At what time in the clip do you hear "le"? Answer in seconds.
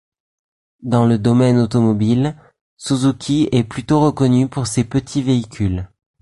1.05-1.19